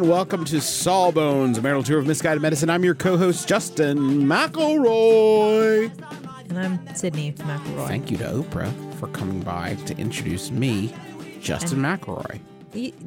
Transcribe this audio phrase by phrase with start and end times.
[0.00, 2.70] And welcome to Sawbones, a marital tour of misguided medicine.
[2.70, 5.92] I'm your co-host Justin McElroy.
[6.48, 7.86] And I'm Sydnee McElroy.
[7.86, 10.90] Thank you to Oprah for coming by to introduce me,
[11.42, 12.40] Justin McElroy.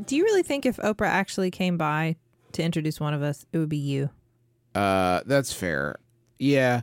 [0.05, 2.16] Do you really think if Oprah actually came by
[2.52, 4.11] to introduce one of us, it would be you?
[4.75, 5.95] Uh, that's fair.
[6.38, 6.81] Yeah,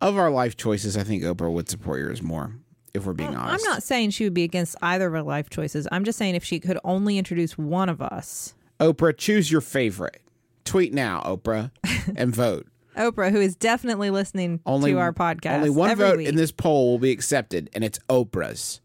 [0.00, 2.54] of our life choices, I think Oprah would support yours more.
[2.94, 3.66] If we're being honest.
[3.66, 5.88] I'm not saying she would be against either of our life choices.
[5.90, 10.20] I'm just saying if she could only introduce one of us, Oprah, choose your favorite.
[10.64, 11.70] Tweet now, Oprah,
[12.16, 12.66] and vote.
[12.96, 16.28] Oprah, who is definitely listening Only to our podcast, Only one vote week.
[16.28, 18.80] in this poll will be accepted, and it's Oprah's.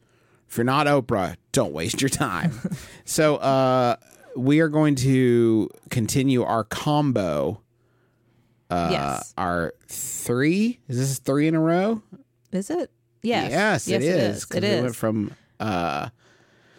[0.49, 2.51] If you're not Oprah, don't waste your time.
[3.05, 3.95] so, uh,
[4.35, 7.61] we are going to continue our combo.
[8.69, 12.01] Uh, yes, Our three is this three in a row?
[12.51, 12.89] is it?
[13.21, 14.45] Yes, yes, it is.
[14.45, 14.81] 'cause It we is.
[14.83, 16.09] went from uh,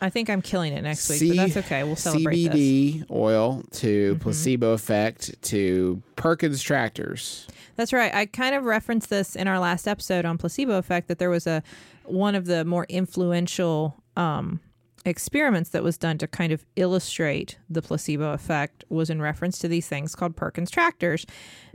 [0.04, 1.82] I think I'm killing it next week, C- but that's okay.
[1.84, 2.54] We'll celebrate this.
[2.54, 3.02] Mm-hmm.
[3.02, 7.46] CBD oil to placebo effect to Perkins tractors.
[7.76, 8.14] That's right.
[8.14, 11.46] I kind of referenced this in our last episode on placebo effect that there was
[11.46, 11.62] a
[12.04, 14.60] one of the more influential um,
[15.04, 19.68] experiments that was done to kind of illustrate the placebo effect was in reference to
[19.68, 21.26] these things called Perkins tractors,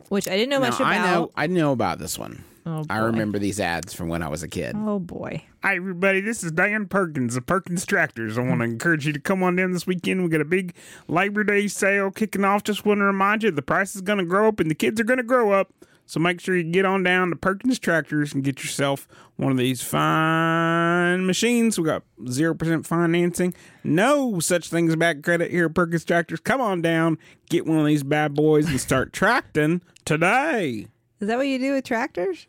[0.09, 0.91] which I didn't know Now, much about.
[0.91, 2.43] I know I know about this one.
[2.69, 4.75] Oh, I remember these ads from when I was a kid.
[4.77, 5.43] Oh boy.
[5.63, 6.21] Hi, everybody.
[6.21, 8.37] This is Dan Perkins of Perkins Tractors.
[8.37, 8.73] I want to hmm.
[8.73, 10.23] encourage you to come on down this weekend.
[10.23, 10.75] We got a big
[11.07, 12.63] Labor Day sale kicking off.
[12.63, 15.01] Just want to remind you the price is going to grow up and the kids
[15.01, 15.73] are going to grow up.
[16.05, 19.57] So make sure you get on down to Perkins Tractors and get yourself one of
[19.57, 21.79] these fine machines.
[21.79, 23.55] We got 0% financing.
[23.83, 26.39] No such thing as bad credit here at Perkins Tractors.
[26.39, 27.17] Come on down,
[27.49, 30.85] get one of these bad boys and start tracting today.
[31.19, 32.47] Is that what you do with tractors?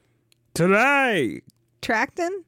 [0.54, 1.42] Today.
[1.82, 2.44] Tracting?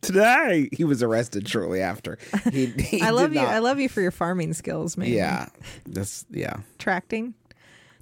[0.00, 0.68] Today.
[0.72, 2.18] He was arrested shortly after.
[2.52, 3.40] He, he I love you.
[3.40, 5.08] not- I love you for your farming skills, man.
[5.08, 5.48] Yeah,
[5.86, 6.56] that's yeah.
[6.78, 7.34] Tracting.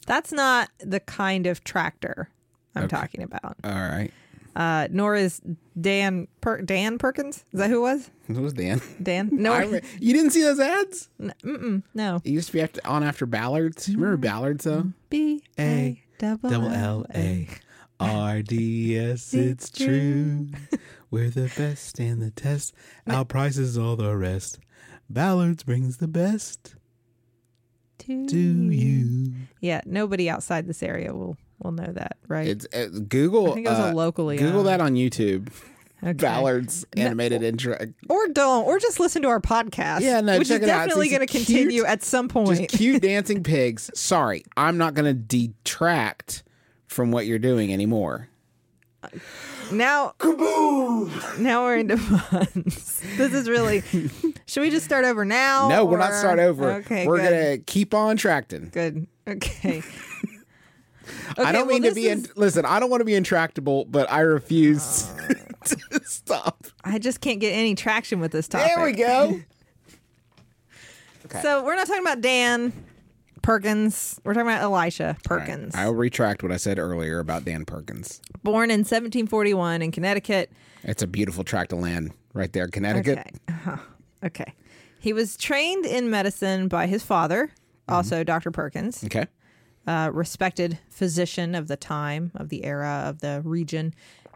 [0.06, 2.28] That's not the kind of tractor
[2.74, 3.56] I'm talking about.
[3.62, 4.10] All right.
[4.56, 5.40] Uh, nor is
[5.80, 7.44] Dan per- Dan Perkins.
[7.52, 8.10] Is that who it was?
[8.26, 8.82] Who was Dan?
[9.02, 9.30] Dan?
[9.32, 11.08] No, I re- you didn't see those ads?
[11.94, 12.20] no.
[12.24, 13.88] It used to be after, on after Ballards.
[13.88, 14.88] You Remember Ballards though?
[15.08, 17.48] B A double L A.
[18.02, 19.32] R D S.
[19.34, 20.48] It's true.
[21.10, 22.74] We're the best and the test.
[23.06, 24.58] Our prices all the rest.
[25.10, 26.74] Ballards brings the best
[28.00, 29.32] To to you.
[29.60, 32.48] Yeah, nobody outside this area will will know that, right?
[32.48, 33.50] It's uh, Google.
[33.52, 34.68] I think it was a uh, locally Google owned.
[34.68, 35.52] that on YouTube.
[36.04, 36.14] Okay.
[36.14, 37.78] Ballards animated intro.
[38.08, 40.00] or don't, or just listen to our podcast.
[40.00, 42.68] Yeah, no, which check is it definitely going to cute- continue at some Just point.
[42.70, 43.88] cute dancing pigs.
[43.94, 46.42] Sorry, I'm not going to detract
[46.92, 48.28] from what you're doing anymore.
[49.72, 51.38] now, Kaboom!
[51.40, 53.00] now we're into puns.
[53.16, 53.82] this is really.
[54.46, 55.68] Should we just start over now?
[55.68, 56.70] No, we're not start over.
[56.72, 57.30] Okay, we're good.
[57.30, 58.68] gonna keep on tracting.
[58.72, 59.06] Good.
[59.26, 59.82] Okay.
[61.36, 62.06] I don't well, mean to be.
[62.06, 65.12] is- In, listen, I don't want to be intractable, but I refuse
[65.64, 66.66] to stop.
[66.84, 68.68] I just can't get any traction with this topic.
[68.74, 69.40] There we go.
[71.26, 71.40] okay.
[71.42, 72.72] So we're not talking about Dan
[73.42, 74.20] Perkins.
[74.24, 75.74] We're talking about Elisha Perkins.
[75.74, 78.20] I'll retract what I said earlier about Dan Perkins.
[78.42, 80.50] Born in 1741 in Connecticut.
[80.84, 83.18] It's a beautiful tract of land right there, Connecticut.
[83.18, 83.30] Okay.
[83.48, 83.76] Uh-huh.
[84.24, 84.54] Okay.
[85.00, 87.50] He was trained in medicine by his father,
[87.88, 88.52] also Dr.
[88.52, 89.26] Perkins, Okay.
[89.88, 93.94] a respected physician of the time, of the era, of the region.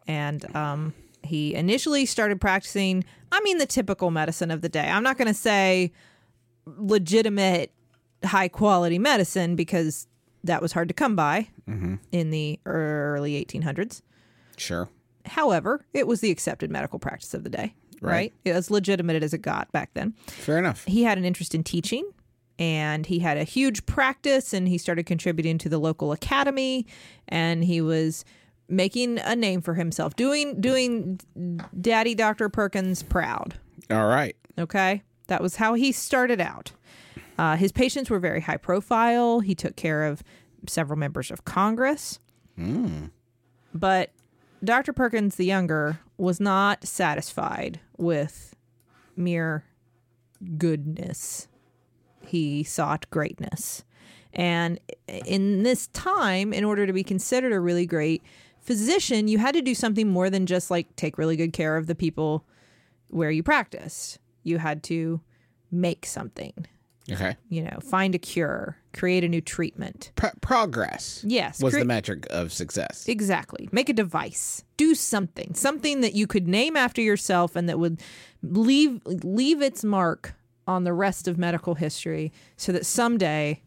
[0.08, 0.92] And um,
[1.22, 4.88] he initially started practicing, I mean, the typical medicine of the day.
[4.90, 5.92] I'm not going to say
[6.66, 7.70] legitimate,
[8.24, 10.06] high quality medicine because
[10.44, 11.96] that was hard to come by mm-hmm.
[12.12, 14.02] in the early 1800s.
[14.56, 14.88] Sure.
[15.26, 18.12] However, it was the accepted medical practice of the day, right?
[18.12, 18.32] Right.
[18.44, 20.14] It was legitimate as it got back then.
[20.28, 20.84] Fair enough.
[20.84, 22.08] He had an interest in teaching
[22.58, 26.86] and he had a huge practice and he started contributing to the local academy
[27.28, 28.24] and he was
[28.68, 31.20] making a name for himself, doing doing
[31.80, 32.48] Daddy Dr.
[32.48, 33.54] Perkins proud.
[33.90, 34.36] All right.
[34.58, 35.02] Okay.
[35.28, 36.72] That was how he started out.
[37.38, 39.40] Uh, his patients were very high profile.
[39.40, 40.22] He took care of
[40.68, 42.18] several members of Congress.
[43.74, 44.10] But
[44.64, 44.92] Dr.
[44.92, 48.54] Perkins the Younger was not satisfied with
[49.16, 49.64] mere
[50.56, 51.48] goodness.
[52.26, 53.84] He sought greatness.
[54.32, 58.22] And in this time, in order to be considered a really great
[58.60, 61.86] physician, you had to do something more than just like take really good care of
[61.86, 62.44] the people
[63.08, 64.18] where you practiced.
[64.42, 65.20] You had to
[65.70, 66.66] make something,
[67.10, 67.36] Okay.
[67.48, 70.10] you know, find a cure, create a new treatment.
[70.16, 71.22] Pro- progress.
[71.26, 73.06] Yes, Was cre- the metric of success.
[73.08, 73.68] Exactly.
[73.72, 74.64] Make a device.
[74.76, 75.54] Do something.
[75.54, 78.00] Something that you could name after yourself and that would
[78.42, 80.34] leave leave its mark
[80.66, 83.62] on the rest of medical history so that someday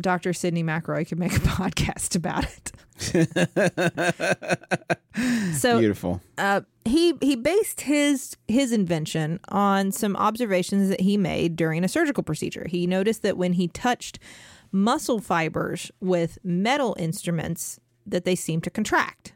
[0.00, 0.30] Dr.
[0.30, 2.72] Sydnee McElroy could make a podcast about it.
[5.52, 6.20] so Beautiful.
[6.38, 11.88] uh, he he based his his invention on some observations that he made during a
[11.88, 12.66] surgical procedure.
[12.68, 14.18] He noticed that when he touched
[14.70, 19.32] muscle fibers with metal instruments, that they seemed to contract,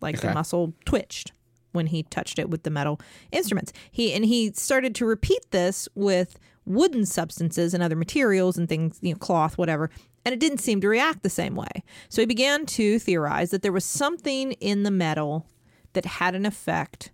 [0.00, 1.32] like the muscle twitched
[1.72, 3.00] when he touched it with the metal
[3.30, 3.72] instruments.
[3.90, 8.98] He and he started to repeat this with wooden substances and other materials and things,
[9.00, 9.88] you know, cloth, whatever.
[10.26, 11.84] And it didn't seem to react the same way.
[12.08, 15.46] So he began to theorize that there was something in the metal
[15.92, 17.12] that had an effect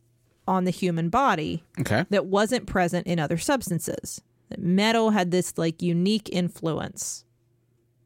[0.49, 2.07] on the human body Okay.
[2.09, 4.23] that wasn't present in other substances.
[4.49, 7.25] That metal had this like unique influence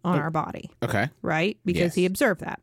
[0.05, 1.09] on our body, Okay.
[1.23, 1.57] right?
[1.65, 1.95] Because Yes.
[1.95, 2.61] he observed that.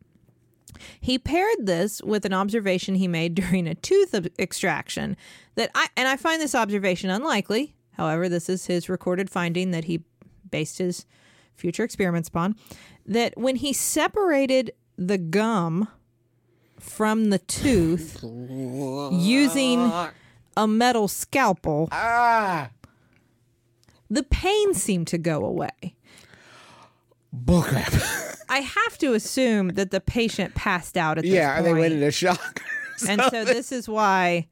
[0.99, 5.15] He paired this with an observation he made during a tooth extraction
[5.55, 7.75] that I and I find this observation unlikely.
[7.91, 10.03] However, this is his recorded finding that he
[10.51, 11.05] based his
[11.55, 12.55] future experiments upon
[13.05, 15.87] that when he separated the gum
[16.79, 19.91] from the tooth using
[20.57, 21.87] a metal scalpel,
[24.09, 25.95] the pain seemed to go away.
[27.35, 28.41] Bullcrap.
[28.49, 31.65] I have to assume that the patient passed out at this yeah, point.
[31.65, 32.61] they went into shock.
[33.07, 34.47] and so this is why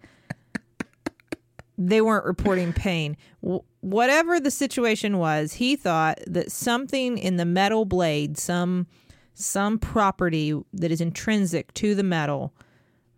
[1.77, 3.17] they weren't reporting pain.
[3.45, 8.87] Wh- whatever the situation was, he thought that something in the metal blade, some
[9.33, 12.53] some property that is intrinsic to the metal,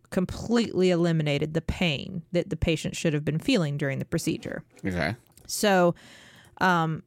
[0.10, 4.64] completely eliminated the pain that the patient should have been feeling during the procedure.
[4.86, 5.16] okay.
[5.48, 5.96] So,
[6.60, 7.04] um,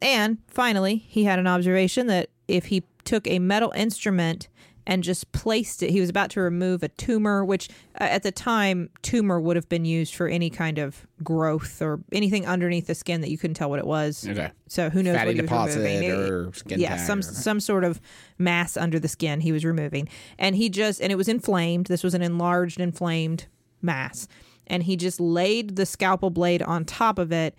[0.00, 4.48] and finally, he had an observation that if he took a metal instrument
[4.88, 7.68] and just placed it, he was about to remove a tumor, which
[8.00, 12.00] uh, at the time, tumor would have been used for any kind of growth or
[12.10, 14.26] anything underneath the skin that you couldn't tell what it was.
[14.26, 14.50] Okay.
[14.66, 16.10] So who knows Fatty what he was removing?
[16.10, 18.00] or skin yeah, some or- some sort of
[18.38, 20.08] mass under the skin he was removing,
[20.38, 21.86] and he just and it was inflamed.
[21.86, 23.46] This was an enlarged, inflamed
[23.82, 24.26] mass,
[24.66, 27.54] and he just laid the scalpel blade on top of it.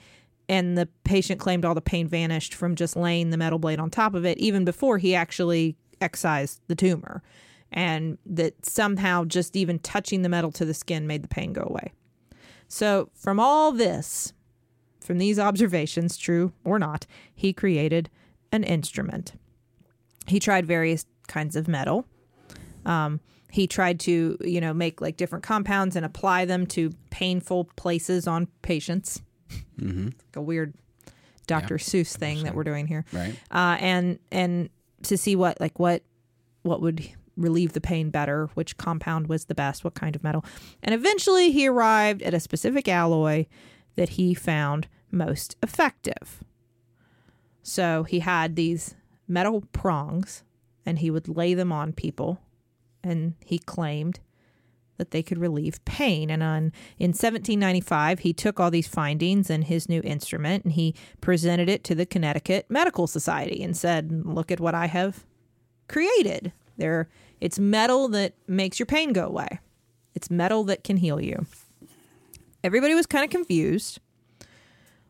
[0.48, 3.92] And the patient claimed all the pain vanished from just laying the metal blade on
[3.92, 7.22] top of it, even before he actually excised the tumor.
[7.72, 11.62] And that somehow just even touching the metal to the skin made the pain go
[11.62, 11.94] away.
[12.68, 14.34] So, from all this,
[15.02, 18.10] from these observations, true or not, he created
[18.52, 19.34] an instrument.
[20.26, 22.06] He tried various kinds of metal.
[22.86, 23.20] Um,
[23.52, 28.28] he tried to, you know, make like different compounds and apply them to painful places
[28.28, 29.22] on patients.
[29.80, 30.06] Mm-hmm.
[30.06, 30.74] Like a weird
[31.48, 31.78] Dr.
[31.78, 33.34] Seuss thing that we're doing here, Right.
[33.50, 34.70] uh, and and
[35.04, 36.04] to see what like what
[36.64, 40.44] what would relieve the pain better, which compound was the best, what kind of metal.
[40.84, 43.46] And eventually he arrived at a specific alloy
[43.96, 46.44] that he found most effective.
[47.64, 48.96] So he had these
[49.28, 50.44] metal prongs
[50.86, 52.42] and he would lay them on people
[53.04, 54.20] and he claimed
[55.00, 56.30] that they could relieve pain.
[56.30, 60.94] And on in 1795, he took all these findings and his new instrument and he
[61.22, 65.26] presented it to the Connecticut Medical Society and said, "Look at what I have
[65.88, 66.54] created.
[66.78, 67.10] There,
[67.42, 69.60] it's metal that makes your pain go away.
[70.14, 71.48] It's metal that can heal you."
[72.64, 74.00] Everybody was kind of confused.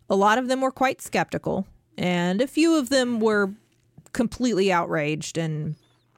[0.09, 1.67] A lot of them were quite skeptical,
[1.97, 3.53] and a few of them were
[4.13, 5.75] completely outraged and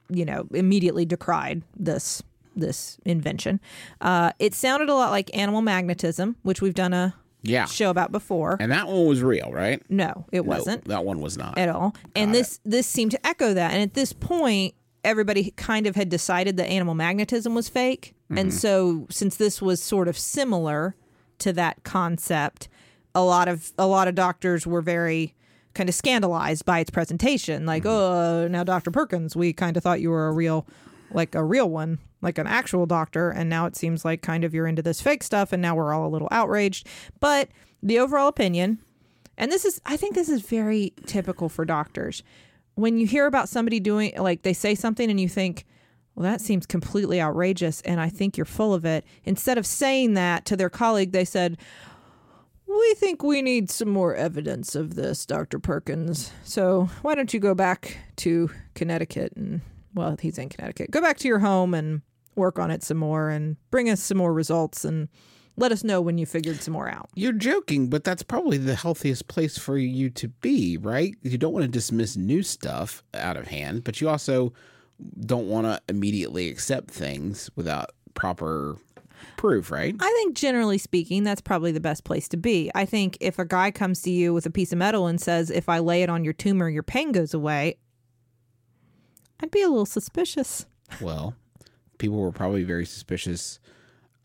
[0.09, 2.21] you know immediately decried this
[2.55, 3.59] this invention.
[4.01, 7.65] Uh, it sounded a lot like animal magnetism, which we've done a Yeah.
[7.65, 8.57] show about before.
[8.59, 9.81] And that one was real, right?
[9.89, 11.57] no, it No, wasn't that one was not.
[11.57, 11.95] at all.
[12.15, 13.71] And this this seemed to echo that.
[13.73, 18.53] And at this point, everybody kind of had decided that animal magnetism was fake And
[18.53, 20.95] so since this was sort of similar
[21.39, 22.69] to that concept,
[23.15, 25.33] a lot of a lot of doctors were very
[25.73, 27.65] kind of scandalized by its presentation.
[27.65, 28.91] Like, oh, now Dr.
[28.91, 30.65] Perkins, we kind of thought you were a real
[31.11, 34.53] like a real one, like an actual doctor, and now it seems like kind of
[34.53, 36.87] you're into this fake stuff and now we're all a little outraged.
[37.19, 37.49] But
[37.81, 38.79] the overall opinion
[39.41, 42.21] and this is, I think this is very typical for doctors.
[42.75, 45.65] When you hear about somebody doing, like they say something and you think,
[46.13, 49.03] well, that seems completely outrageous, and I think you're full of it.
[49.23, 51.57] Instead of saying that to their colleague, they said,
[52.67, 55.57] we think we need some more evidence of this, Dr.
[55.57, 56.31] Perkins.
[56.43, 59.61] So why don't you go back to Connecticut and,
[59.95, 60.91] well, he's in Connecticut.
[60.91, 62.01] Go back to your home and
[62.35, 65.07] work on it some more and bring us some more results and
[65.57, 67.09] let us know when you figured some more out.
[67.13, 71.15] You're joking, but that's probably the healthiest place for you to be, right?
[71.21, 74.53] You don't want to dismiss new stuff out of hand, but you also
[75.19, 78.77] don't want to immediately accept things without proper
[79.37, 79.95] proof, right?
[79.99, 82.71] I think generally speaking, that's probably the best place to be.
[82.73, 85.49] I think if a guy comes to you with a piece of metal and says,
[85.49, 87.77] if I lay it on your tumor, your pain goes away,
[89.39, 90.65] I'd be a little suspicious.
[90.99, 91.35] Well,
[92.01, 93.59] people were probably very suspicious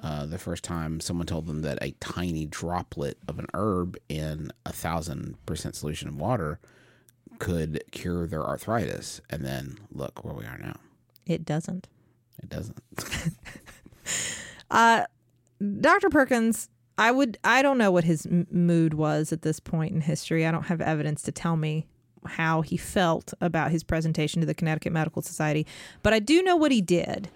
[0.02, 4.50] uh, the first time someone told them that a tiny droplet of an herb in
[4.64, 6.58] a thousand percent solution of water
[7.38, 9.20] could cure their arthritis.
[9.30, 10.76] And then look where we are now.
[11.26, 11.88] It doesn't.
[12.42, 12.80] It doesn't.
[15.80, 16.08] Dr.
[16.10, 16.68] Perkins,
[16.98, 20.46] I would, I don't know what his m- mood was at this point in history.
[20.46, 21.86] I don't have evidence to tell me
[22.26, 25.66] how he felt about his presentation to the Connecticut Medical Society,
[26.02, 27.30] but I do know what he did.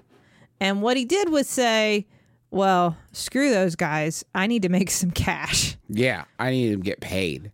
[0.61, 2.07] And what he did was say,
[2.51, 4.25] well, screw those guys.
[4.35, 5.77] I need to make some cash.
[5.89, 7.51] yeah, I need to get paid.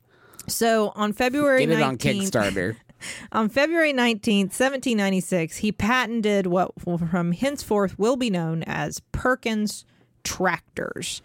[0.49, 2.77] So on February Get it on 19th Kickstarter.
[3.31, 9.85] On February 19th, 1796, he patented what from henceforth will be known as Perkins
[10.25, 11.21] tractors.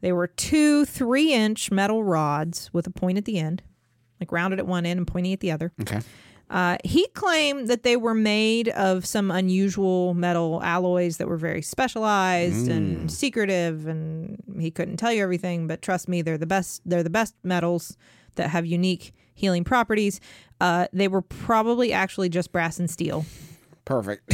[0.00, 3.62] They were two three inch metal rods with a point at the end,
[4.20, 5.72] like rounded at one end and pointy at the other.
[5.80, 6.00] okay.
[6.52, 11.62] Uh, he claimed that they were made of some unusual metal alloys that were very
[11.62, 15.66] specialized and secretive, and he couldn't tell you everything.
[15.66, 16.82] But trust me, they're the best.
[16.84, 17.96] They're the best metals
[18.34, 20.20] that have unique healing properties.
[20.60, 23.24] Uh, they were probably actually just brass and steel.
[23.86, 24.30] Perfect.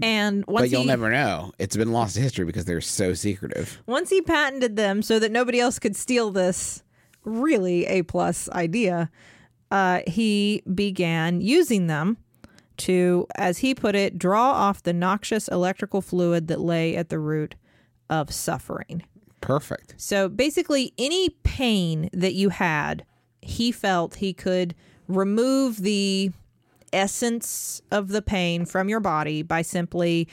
[0.00, 1.52] And once but you'll he, never know.
[1.58, 3.82] It's been lost to history because they're so secretive.
[3.86, 6.82] once he patented them so that nobody else could steal this
[7.24, 9.10] really a plus idea,
[9.72, 12.18] uh, he began using them
[12.76, 17.18] to, as he put it, draw off the noxious electrical fluid that lay at the
[17.18, 17.54] root
[18.10, 19.02] of suffering.
[19.40, 19.94] Perfect.
[19.96, 23.06] So basically, any pain that you had,
[23.40, 24.74] he felt he could
[25.08, 26.32] remove the
[26.92, 30.28] essence of the pain from your body by simply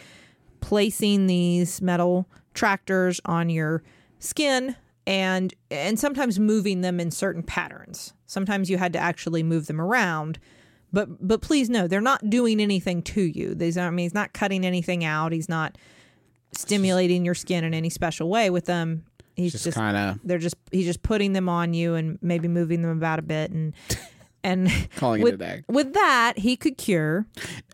[0.59, 3.83] placing these metal tractors on your
[4.19, 4.75] skin
[5.07, 8.13] and and sometimes moving them in certain patterns.
[8.29, 10.37] Sometimes you had to actually move them around.
[10.93, 13.55] But but please know they're not doing anything to you.
[13.55, 15.31] These I mean he's not cutting anything out.
[15.31, 15.77] He's not
[16.53, 19.03] stimulating your skin in any special way with them.
[19.35, 22.47] He's Just just, kind of they're just he's just putting them on you and maybe
[22.47, 23.73] moving them about a bit and
[24.43, 25.63] and calling with, it a day.
[25.67, 27.25] with that he could cure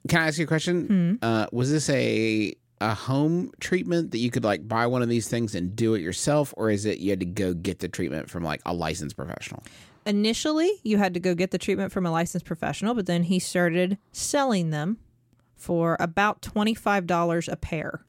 [0.07, 1.19] Can I ask you a question?
[1.21, 1.25] Hmm.
[1.25, 5.27] Uh, was this a a home treatment that you could like buy one of these
[5.29, 8.29] things and do it yourself, or is it you had to go get the treatment
[8.29, 9.63] from like a licensed professional?
[10.05, 13.39] Initially you had to go get the treatment from a licensed professional but then he
[13.39, 14.97] started selling them
[15.55, 18.05] for about $25 a pair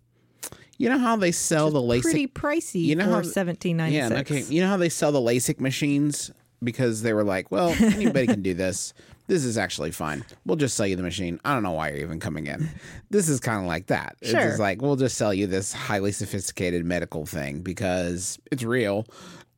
[0.78, 2.02] You know how they sell the LASIK?
[2.02, 4.54] pretty pricey You know for how- 1796 yeah, okay.
[4.54, 6.30] You know how they sell the LASIK machines
[6.62, 8.94] because they were like, well, anybody can do this.
[9.28, 10.24] This is actually fine.
[10.44, 11.40] We'll just sell you the machine.
[11.44, 12.68] I don't know why you're even coming in.
[13.10, 14.16] This is kind of like that.
[14.20, 14.40] It's Sure.
[14.40, 19.06] just like we'll just sell you this highly sophisticated medical thing because it's real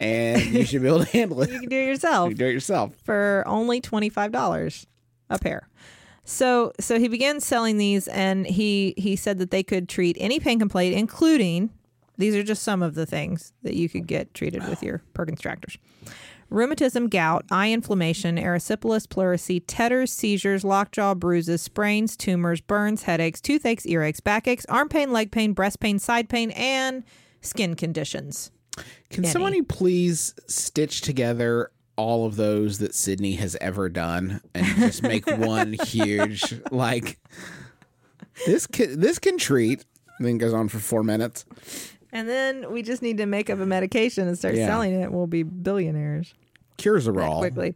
[0.00, 1.50] and you should be able to handle it.
[1.50, 2.92] you can do it yourself You do it yourself.
[3.04, 4.87] for only $25
[5.30, 5.68] a pair.
[6.25, 10.38] So so he began selling these and he he said that they could treat any
[10.40, 11.70] pain complaint including
[12.18, 15.40] these are just some of the things that you could get treated with your Perkins
[15.40, 15.78] tractors.
[16.50, 23.84] Rheumatism, gout, eye inflammation, erysipelas, pleurisy, tetters, seizures, lockjaw, bruises, sprains, tumors, burns, headaches, toothaches,
[23.84, 27.04] earaches, backaches, arm pain, leg pain, breast pain, side pain, and
[27.42, 28.50] skin conditions.
[29.10, 29.32] Can Any.
[29.32, 35.26] somebody please stitch together all of those that Sydnee has ever done and just make
[35.38, 37.18] one huge like
[38.46, 39.84] this can this can treat
[40.18, 41.44] and then goes on for four minutes.
[42.12, 44.66] And then we just need to make up a medication and start Yeah.
[44.66, 45.12] selling it.
[45.12, 46.34] We'll be billionaires
[46.78, 47.40] Cures are all.
[47.40, 47.74] quickly.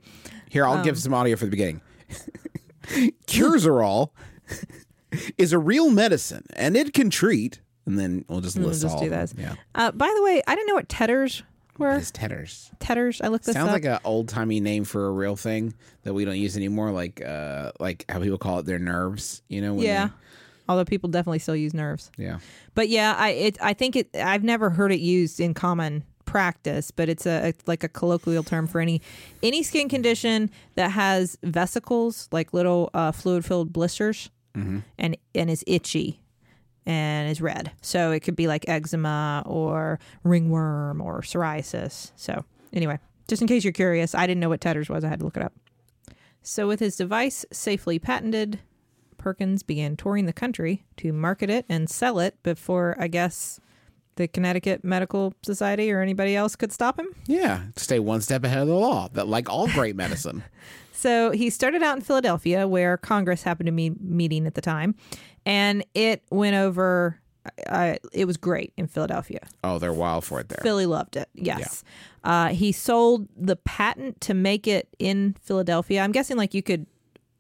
[0.49, 1.81] Here, I'll give some audio for the beginning.
[3.27, 4.11] Curzerol
[5.39, 7.61] is a real medicine and it can treat.
[7.85, 9.21] And then we'll just list just all do of them.
[9.21, 9.35] those.
[9.37, 9.55] Yeah.
[9.75, 11.43] Uh, by the way, I didn't know what tetters
[11.79, 11.95] were.
[11.95, 12.71] His tetters.
[12.79, 13.21] Tetters.
[13.21, 13.61] I looked this up.
[13.61, 13.75] Sounds up.
[13.75, 15.75] like an old timey name for a real thing
[16.05, 19.61] that we don't use anymore, like uh like how people call it their nerves, you
[19.61, 19.75] know?
[19.75, 20.07] when yeah.
[20.07, 20.13] they-
[20.69, 22.11] Although people definitely still use nerves.
[22.17, 22.39] yeah.
[22.75, 26.91] But yeah, I it I think it I've never heard it used in common practice,
[26.91, 29.03] but it's a, it's like a colloquial term for any
[29.43, 35.65] any skin condition that has vesicles, like little uh, fluid filled blisters, and and is
[35.67, 36.21] itchy
[36.87, 37.73] and is red.
[37.81, 42.13] So it could be like eczema or ringworm or psoriasis.
[42.17, 45.05] So anyway, just in case you're curious, I didn't know what tetters was.
[45.05, 45.53] I had to look it up.
[46.43, 48.59] So with his device safely patented,
[49.23, 53.61] Perkins began touring the country to market it and sell it before, I guess,
[54.17, 57.09] the Connecticut Medical Society or anybody else could stop him.
[57.27, 57.63] Yeah.
[57.77, 59.09] Stay one step ahead of the law.
[59.13, 60.43] That like all great medicine.
[60.95, 64.95] So he started out in Philadelphia, where Congress happened to be meeting at the time,
[65.45, 67.19] and it went over.
[67.67, 69.41] Uh, it was great in Philadelphia.
[69.65, 70.61] Oh, they're wild for it there.
[70.63, 71.29] Philly loved it.
[71.35, 71.83] Yes.
[72.23, 76.03] Uh, he sold the patent to make it in Philadelphia.
[76.03, 76.87] I'm guessing like you could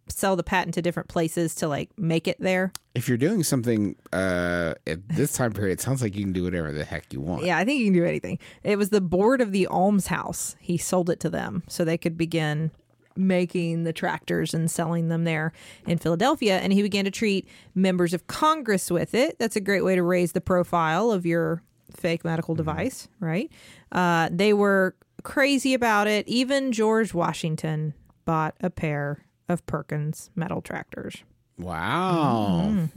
[0.08, 2.72] sell the patent to different places to like make it there.
[2.94, 6.44] If you're doing something uh at this time period, it sounds like you can do
[6.44, 7.44] whatever the heck you want.
[7.44, 8.38] Yeah, I think you can do anything.
[8.62, 10.56] It was the board of the almshouse.
[10.60, 12.70] He sold it to them so they could begin
[13.16, 15.52] making the tractors and selling them there
[15.86, 16.58] in Philadelphia.
[16.58, 19.38] And he began to treat members of Congress with it.
[19.38, 21.62] That's a great way to raise the profile of your
[21.94, 23.50] fake medical device, right?
[23.90, 26.26] Uh, they were crazy about it.
[26.26, 27.94] Even George Washington
[28.24, 31.22] bought a pair of Perkins metal tractors.
[31.58, 32.88] Wow.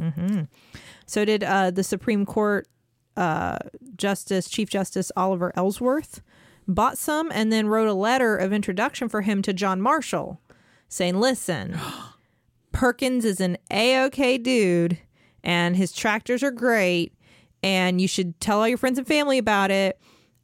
[1.05, 2.67] So did uh, the Supreme Court
[3.15, 3.59] uh,
[3.95, 6.21] Justice Chief Justice Oliver Ellsworth
[6.67, 10.41] bought some and then wrote a letter of introduction for him to John Marshall,
[10.89, 11.77] saying, "Listen,
[12.71, 14.97] Perkins is an a-okay dude,
[15.43, 17.13] and his tractors are great,
[17.61, 19.99] and you should tell all your friends and family about it."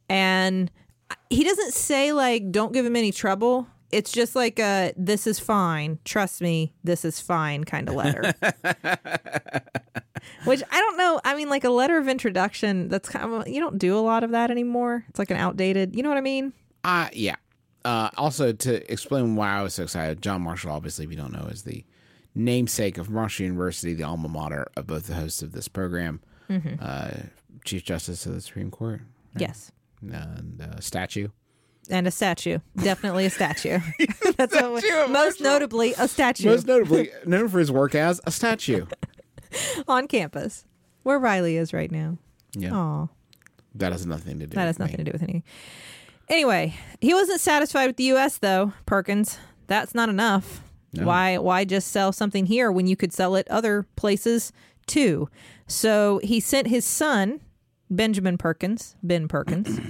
[0.08, 0.70] And
[1.28, 5.38] he doesn't say like, "Don't give him any trouble." It's just like a "This is
[5.38, 8.32] fine, trust me, this is fine" kind of letter.
[10.44, 11.20] Which I don't know.
[11.24, 12.88] I mean, like a letter of introduction.
[12.88, 15.04] That's kind of you don't do a lot of that anymore.
[15.08, 15.94] It's like an outdated.
[15.96, 16.52] You know what I mean?
[16.84, 17.36] Uh yeah.
[17.84, 21.32] Uh also to explain why I was so excited, John Marshall, obviously, if you don't
[21.32, 21.84] know, is the
[22.34, 26.74] namesake of Marshall University, the alma mater of both the hosts of this program, Mm-hmm.
[26.80, 27.10] uh,
[27.64, 29.00] Chief Justice of the Supreme Court,
[29.36, 29.70] Yes.
[30.00, 31.28] and uh, statue.
[31.90, 32.58] And a statue.
[32.76, 33.80] Definitely a statue.
[34.36, 38.86] That's what, most notably a statue Most notably known for his work as a statue.
[39.88, 40.64] on campus,
[41.02, 42.18] where Riley is right now.
[42.54, 42.72] Yeah.
[42.74, 43.08] Aw.
[43.74, 45.04] That has nothing to do That with has nothing me.
[45.04, 45.42] to do with anything.
[46.28, 48.38] Anyway, he wasn't satisfied with the U.S.
[48.38, 48.72] though.
[48.86, 50.62] Perkins, that's not enough.
[50.94, 51.38] Why?
[51.38, 54.52] Why just sell something here when you could sell it other places
[54.86, 55.28] too?
[55.66, 57.40] So he sent his son,
[57.90, 59.80] Benjamin Perkins, Ben Perkins,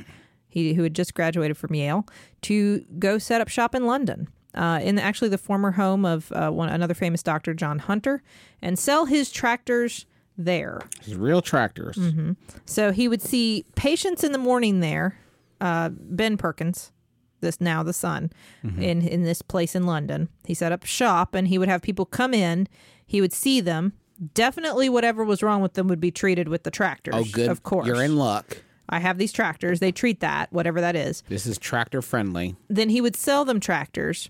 [0.52, 2.06] he who had just graduated from Yale,
[2.42, 4.28] to go set up shop in London.
[4.54, 8.22] Uh, in actually the former home of uh, one another famous doctor, John Hunter,
[8.60, 10.04] and sell his tractors
[10.36, 10.82] there.
[11.02, 11.96] His real tractors.
[11.96, 12.32] Mm-hmm.
[12.66, 15.18] So he would see patients in the morning there,
[15.62, 16.92] uh, Ben Perkins,
[17.40, 18.30] this now the son,
[18.62, 20.28] in in this place in London.
[20.44, 22.68] He set up shop and he would have people come in.
[23.06, 23.94] He would see them.
[24.34, 27.14] Definitely, whatever was wrong with them would be treated with the tractors.
[27.16, 27.48] Oh, good.
[27.48, 28.58] Of course, You're in luck.
[28.92, 29.80] I have these tractors.
[29.80, 31.22] They treat that, whatever that is.
[31.28, 32.54] This is tractor friendly.
[32.68, 34.28] Then he would sell them tractors,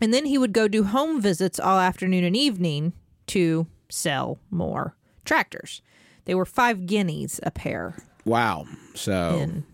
[0.00, 2.92] and then he would go do home visits all afternoon and evening
[3.28, 5.80] to sell more tractors.
[6.24, 7.94] They were five guineas a pair
[8.24, 8.66] Wow.
[8.94, 9.64] So in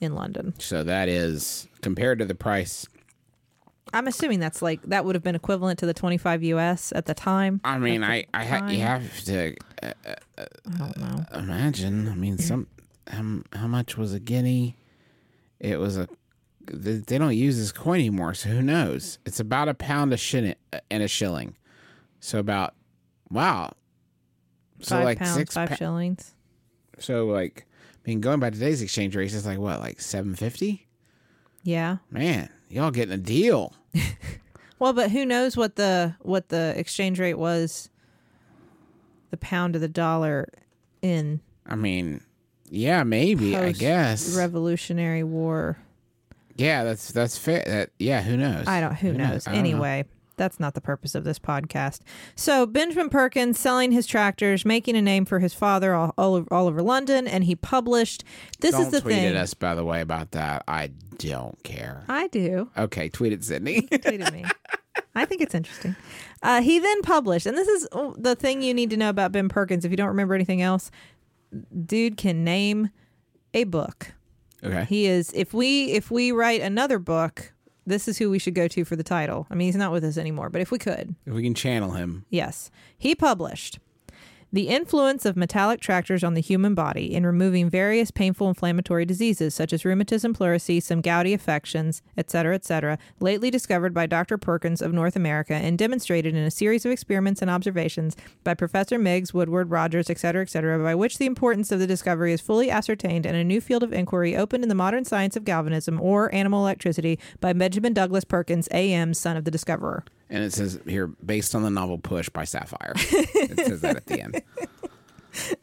[0.00, 0.54] in London.
[0.58, 2.86] so that is compared to the price.
[3.92, 7.14] I'm assuming that's like that would have been equivalent to the 25 US at the
[7.14, 7.60] time.
[7.64, 9.92] I mean, I I ha- you have to uh,
[10.36, 10.44] I
[10.78, 11.24] don't know.
[11.34, 12.08] imagine.
[12.08, 12.66] I mean, some
[13.08, 14.76] how, how much was a guinea?
[15.58, 16.08] It was a.
[16.72, 19.18] They don't use this coin anymore, so who knows?
[19.26, 20.54] It's about a pound a shilling
[20.90, 21.56] and a shilling.
[22.20, 22.74] So about
[23.30, 23.72] wow.
[24.80, 25.54] So Five like pounds, six.
[25.54, 26.34] five pa- shillings.
[26.98, 27.66] so like,
[28.04, 30.86] I mean, going by today's exchange rates, it's like what, like seven fifty?
[31.64, 31.96] Yeah.
[32.10, 33.74] Man, y'all getting a deal.
[34.78, 37.90] Well, but who knows what the what the exchange rate was
[39.30, 40.48] the pound to the dollar
[41.02, 42.22] in I mean,
[42.70, 43.56] yeah, maybe.
[43.56, 44.36] I guess.
[44.36, 45.76] Revolutionary War.
[46.56, 47.64] yeah, that's that's fair.
[47.66, 48.66] That yeah, who knows?
[48.66, 48.94] I don't.
[48.94, 49.46] Who, knows?
[49.46, 49.68] I don't know.
[49.68, 50.04] Anyway,
[50.36, 52.00] that's not the purpose of this podcast.
[52.34, 56.54] So Benjamin Perkins selling his tractors, making a name for his father all, all, over,
[56.54, 58.24] all over London, and he published.
[58.60, 59.26] This don't is the tweet thing.
[59.26, 60.62] at us, by the way, about that.
[60.66, 62.04] I don't care.
[62.08, 62.70] I do.
[62.78, 63.88] Okay, tweet at Sydnee.
[63.90, 64.44] Tweeted me.
[65.14, 65.96] I think it's interesting.
[66.42, 69.32] Uh, he then published, and this is oh, the thing you need to know about
[69.32, 70.90] Ben Perkins if you don't remember anything else.
[71.86, 72.90] Dude can name
[73.54, 74.12] a book.
[74.62, 74.84] Okay.
[74.84, 77.52] He is if we if we write another book,
[77.86, 79.46] this is who we should go to for the title.
[79.50, 81.92] I mean, he's not with us anymore, but if we could, if we can channel
[81.92, 82.26] him.
[82.30, 82.70] Yes.
[82.98, 83.78] He published
[84.52, 89.54] The Influence of Metallic Tractors on the Human Body in Removing Various Painful Inflammatory Diseases
[89.54, 94.38] such as rheumatism, pleurisy, some gouty affections, etc., etc., lately discovered by Dr.
[94.38, 98.98] Perkins of North America and demonstrated in a series of experiments and observations by Professor
[98.98, 103.26] Meigs, Woodward, Rogers, etc., etc., by which the importance of the discovery is fully ascertained
[103.26, 106.62] and a new field of inquiry opened in the modern science of galvanism or animal
[106.62, 110.02] electricity by Benjamin Douglas Perkins, AM, son of the discoverer.
[110.30, 112.92] And it says here, based on the novel Push by Sapphire.
[112.96, 114.42] it says that at the end.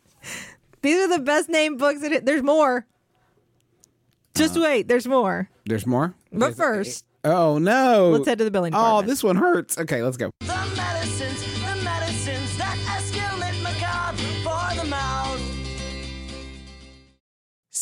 [0.81, 2.03] These are the best named books.
[2.03, 2.25] In it.
[2.25, 2.85] There's more.
[4.35, 4.65] Just uh-huh.
[4.65, 4.87] wait.
[4.87, 5.49] There's more.
[5.65, 6.13] There's more?
[6.31, 8.11] But first, Oh, no.
[8.11, 9.07] let's head to the billing Oh, department.
[9.07, 9.77] this one hurts.
[9.77, 10.31] Okay, let's go.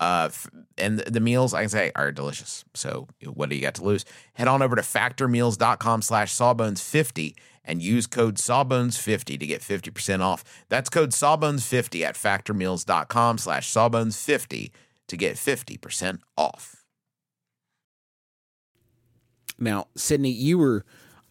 [0.00, 2.64] Uh, f- and the, the meals, I can say, are delicious.
[2.74, 4.06] So what do you got to lose?
[4.32, 7.34] Head on over to factormeals.com slash sawbones50
[7.64, 10.42] and use code sawbones50 to get 50% off.
[10.70, 14.70] That's code sawbones50 at factormeals.com slash sawbones50
[15.08, 16.76] to get 50% off.
[19.58, 20.86] Now, Sydnee, you were,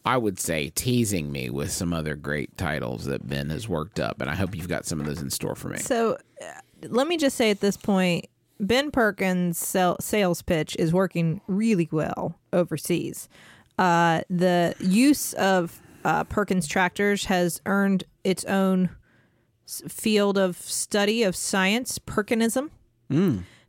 [0.06, 4.22] I would say, teasing me with some other great titles that Ben has worked up,
[4.22, 5.80] and I hope you've got some of those in store for me.
[5.80, 6.46] So uh,
[6.88, 8.26] let me just say at this point,
[8.60, 13.30] Ben Perkins' sell, sales pitch is working really well overseas.
[13.78, 18.90] Uh, the use of uh, Perkins tractors has earned its own
[19.68, 22.70] s- field of study of science, Perkinism.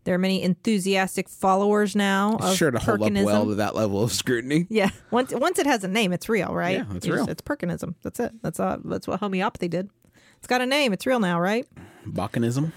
[0.05, 3.25] There are many enthusiastic followers now of sure to hold up Perkinism.
[3.25, 4.67] well to that level of scrutiny.
[4.71, 6.79] Yeah, once once it has a name, it's real, right?
[6.79, 7.29] Yeah, it's just- real.
[7.29, 7.95] It's Perkinism.
[8.03, 8.33] That's it.
[8.43, 9.91] That's uh, that's what homeopathy did.
[10.39, 10.93] It's got a name.
[10.93, 11.67] It's real now, right?
[12.07, 12.73] Bacanism.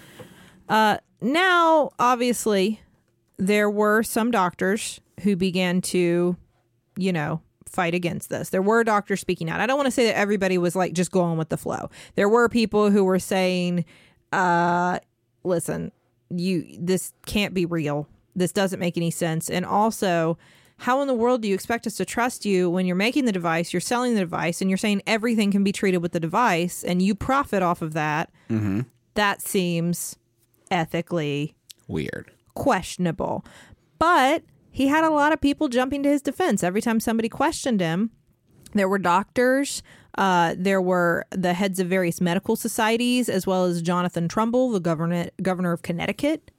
[1.24, 2.80] Now obviously
[3.36, 6.36] there were some doctors who began to
[6.96, 8.50] you know, fight against this.
[8.50, 9.60] There were doctors speaking out.
[9.60, 11.90] I don't want to say that everybody was like just going with the flow.
[12.14, 13.84] There were people who were saying,
[14.32, 15.00] uh,
[15.42, 15.92] listen,
[16.30, 18.08] you this can't be real.
[18.36, 19.50] This doesn't make any sense.
[19.50, 20.38] And also,
[20.78, 23.32] how in the world do you expect us to trust you when you're making the
[23.32, 26.82] device, you're selling the device, and you're saying everything can be treated with the device
[26.82, 28.30] and you profit off of that?
[29.14, 30.16] That seems
[30.70, 31.54] ethically
[31.88, 32.30] Weird.
[32.54, 33.44] questionable.
[33.98, 37.80] But he had a lot of people jumping to his defense every time somebody questioned
[37.80, 38.10] him.
[38.72, 39.82] There were doctors,
[40.18, 44.80] uh, there were the heads of various medical societies, as well as Jonathan Trumbull, the
[44.80, 46.50] governor governor of Connecticut.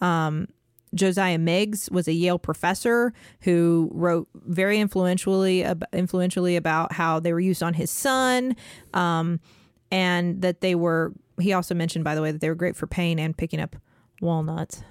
[0.00, 0.48] Um,
[0.94, 7.40] Josiah Meigs was a Yale professor who wrote very influentially influentially about how they were
[7.40, 8.56] used on his son,
[8.92, 9.38] um,
[9.90, 11.12] and that they were.
[11.40, 13.76] He also mentioned, by the way, that they were great for pain and picking up
[14.20, 14.82] walnuts.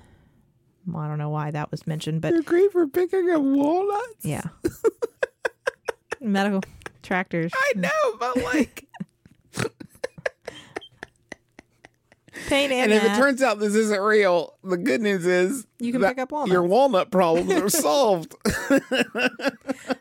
[0.95, 4.23] I don't know why that was mentioned, but They're great for picking up walnuts.
[4.25, 4.41] yeah,
[6.19, 6.61] medical
[7.03, 8.87] tractors, I know, but like,
[12.47, 15.91] pain and, and if it turns out this isn't real, the good news is You
[15.91, 16.51] can pick up walnuts.
[16.51, 18.33] Your walnut problems are solved.
[18.45, 18.79] I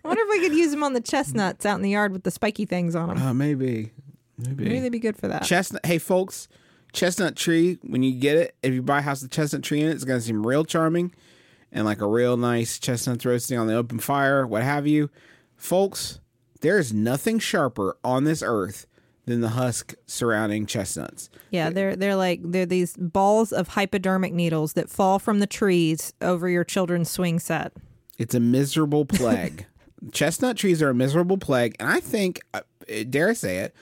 [0.05, 2.31] wonder if we could use them on the chestnuts out in the yard with the
[2.31, 3.18] spiky things on them.
[3.18, 3.92] uh, maybe,
[4.46, 4.64] maybe.
[4.64, 5.42] Maybe they'd be good for that.
[5.42, 5.85] Chestnut.
[5.85, 6.48] Hey, folks,
[6.92, 7.79] chestnut tree.
[7.83, 10.05] When you get it, if you buy a house with chestnut tree in it, it's
[10.05, 11.12] gonna seem real charming,
[11.72, 15.11] and like a real nice chestnuts roasting on the open fire, what have you.
[15.57, 16.20] Folks,
[16.61, 18.87] there is nothing sharper on this earth
[19.26, 21.31] than the husk surrounding chestnuts.
[21.50, 26.12] Yeah, they're they're like they're these balls of hypodermic needles that fall from the trees
[26.20, 27.72] over your children's swing set.
[28.18, 29.66] It's a miserable plague.
[30.12, 32.62] chestnut trees are a miserable plague, and I think, uh,
[33.09, 33.74] dare I say it,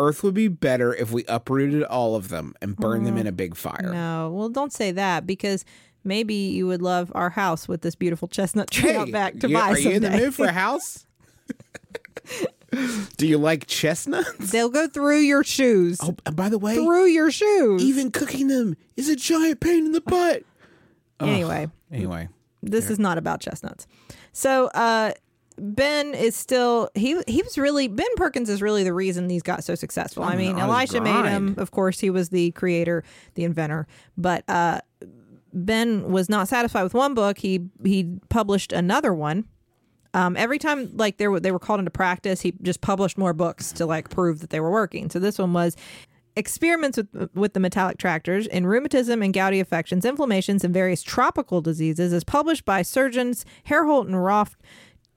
[0.00, 3.32] Earth would be better if we uprooted all of them and burned them in a
[3.32, 3.90] big fire.
[3.92, 5.64] No, well, don't say that because
[6.04, 9.54] maybe you would love our house with this beautiful chestnut tree out back to you-
[9.54, 11.06] buy Are you in the mood for a house?
[13.16, 14.52] Do you like chestnuts?
[14.52, 15.98] They'll go through your shoes.
[16.00, 17.82] Oh, and by the way, through your shoes.
[17.82, 20.44] even cooking them is a giant pain in the butt.
[21.20, 22.28] anyway, Anyway,
[22.62, 23.88] this is not about chestnuts.
[24.32, 25.12] So, uh,
[25.62, 29.62] Ben is still he he was really Ben Perkins is really the reason these got
[29.62, 30.22] so successful.
[30.22, 33.44] I On- mean, on his Elisha made him, of course, he was the creator, the
[33.44, 34.80] inventor, but uh,
[35.52, 37.38] Ben was not satisfied with one book.
[37.38, 39.44] He he published another one.
[40.14, 43.32] Um, every time like they were they were called into practice, he just published more
[43.32, 45.10] books to like prove that they were working.
[45.10, 45.76] So this one was
[46.36, 51.60] experiments with with the metallic tractors in rheumatism and gouty affections, inflammations, and various tropical
[51.60, 54.56] diseases, is published by surgeons Herholdt and Roth,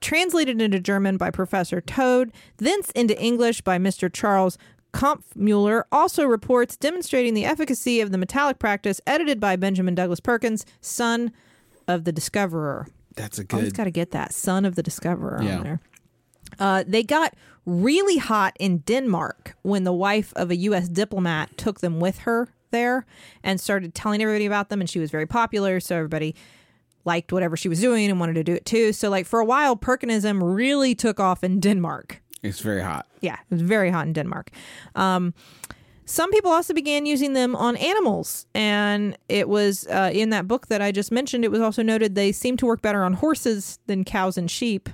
[0.04, 4.12] translated into German by Professor Tode, thence into English by Mr.
[4.12, 4.58] Charles
[4.92, 5.84] Kampfmuller.
[5.90, 11.32] Also reports demonstrating the efficacy of the metallic practice, edited by Benjamin Douglas Perkins, son
[11.88, 12.86] of the discoverer.
[13.16, 13.56] that's a good.
[13.56, 15.56] Always got to get that son of the discoverer Yeah.
[15.58, 15.80] on there.
[16.58, 20.88] Uh, they got really hot in Denmark when the wife of a U.S.
[20.88, 23.06] diplomat took them with her there
[23.42, 24.80] and started telling everybody about them.
[24.80, 26.34] And she was very popular, so everybody
[27.04, 28.92] liked whatever she was doing and wanted to do it too.
[28.92, 32.20] So, like for a while, Perkinism really took off in Denmark.
[32.42, 33.06] It's very hot.
[33.20, 34.50] Yeah, it was very hot in Denmark.
[34.94, 35.32] Um,
[36.06, 40.66] some people also began using them on animals, and it was uh, in that book
[40.66, 41.44] that I just mentioned.
[41.44, 44.90] It was also noted they seem to work better on horses than cows and sheep.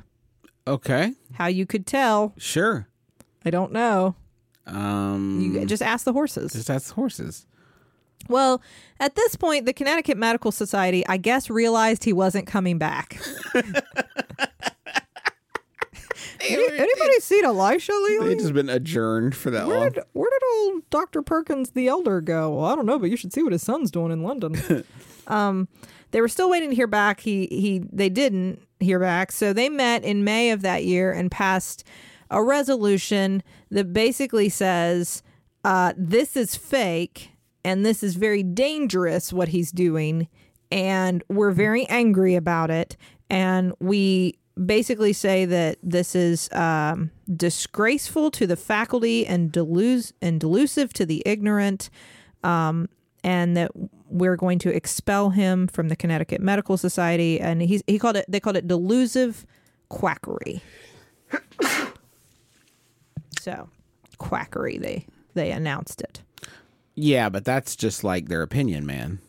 [0.69, 2.87] Okay, How you could tell, sure.
[3.45, 4.15] I don't know.
[4.67, 6.53] Um, You just ask the horses.
[6.53, 7.47] just that's horses.
[8.29, 8.63] Well,
[9.01, 13.21] at this point, the Connecticut Medical Society, I guess, realized he wasn't coming back.
[16.43, 18.09] Any- Anybody seen Elisha lately?
[18.17, 18.37] They lately?
[18.37, 19.91] just been adjourned for that Where long.
[19.91, 21.23] did, where did old Dr.
[21.23, 22.51] Perkins the Elder go?
[22.57, 24.85] Well, I don't know, but you should see what his son's doing in London.
[25.27, 25.69] um,
[26.13, 27.21] they were still waiting to hear back.
[27.21, 29.31] He he they didn't hear back.
[29.33, 31.85] So they met in May of that year and passed
[32.31, 35.23] a resolution that basically says
[35.65, 37.30] uh, this is fake
[37.65, 40.29] and this is very dangerous what he's doing
[40.71, 42.97] and we're very angry about it.
[43.29, 50.39] And we basically say that this is um, disgraceful to the faculty and delus- and
[50.41, 51.91] delusive to the ignorant
[52.45, 52.89] um,
[53.23, 53.71] and that
[54.09, 57.41] we're going to expel him from the Connecticut Medical Society.
[57.41, 59.47] And he's he called it they called it delusive
[59.89, 60.63] quackery.
[63.41, 63.71] So
[64.19, 66.21] quackery they they announced it
[66.95, 69.21] Yeah, but that's just like their opinion, man.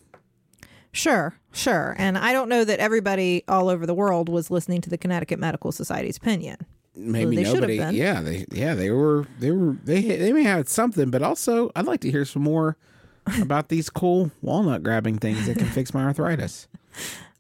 [0.92, 1.96] Sure, sure.
[1.98, 5.40] And I don't know that everybody all over the world was listening to the Connecticut
[5.40, 6.58] Medical Society's opinion.
[6.96, 7.78] Maybe they nobody.
[7.78, 7.96] been.
[7.96, 11.86] Yeah, they yeah they were they were they they may have something, but also I'd
[11.86, 12.76] like to hear some more
[13.42, 16.68] about these cool walnut grabbing things that can fix my arthritis.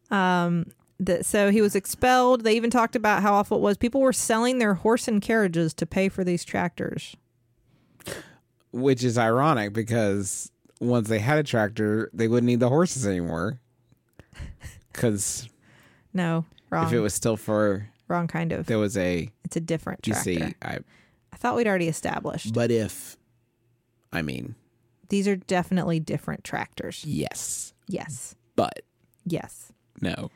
[0.10, 0.66] Um.
[1.00, 2.44] The, so he was expelled.
[2.44, 3.78] They even talked about how awful it was.
[3.78, 7.16] People were selling their horse and carriages to pay for these tractors.
[8.74, 13.60] Which is ironic because once they had a tractor, they wouldn't need the horses anymore.
[14.92, 15.48] Because
[16.14, 16.86] No, wrong.
[16.88, 18.66] if it was still for wrong kind of.
[18.66, 20.22] there was a It's a different tractor.
[20.24, 20.80] see, I,
[21.32, 22.54] I thought we'd already established.
[22.54, 23.16] but if
[24.12, 24.56] I mean
[25.10, 27.04] These are definitely different tractors.
[27.06, 28.36] yes, Yes.
[28.58, 28.82] but
[29.26, 29.72] Yes.
[30.02, 30.30] no.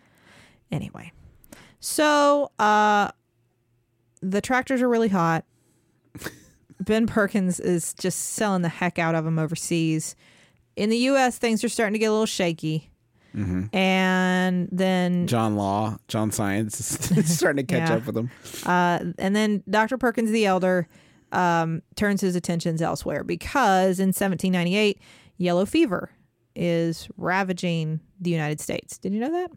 [0.72, 1.12] Anyway.
[1.82, 3.12] So, uh
[4.22, 5.44] the tractors are really hot.
[6.80, 10.16] Ben Perkins is just selling the heck out of them overseas.
[10.76, 12.92] In the US, things are starting to get a little shaky.
[13.74, 16.80] And then John Law, John Science
[17.12, 17.96] is starting to catch Yeah.
[17.98, 18.30] up with them.
[18.66, 19.98] Uh, and then Dr.
[19.98, 20.88] Perkins the Elder
[21.32, 25.00] um, turns his attentions elsewhere because in 1798,
[25.38, 26.12] yellow fever
[26.56, 28.98] is ravaging the United States.
[28.98, 29.52] Did you know that?